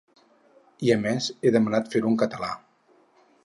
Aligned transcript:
I 0.87 0.89
a 0.95 0.95
més, 1.03 1.27
ha 1.49 1.53
demanat 1.57 1.93
fer-ho 1.95 2.13
en 2.13 2.19
català. 2.25 2.53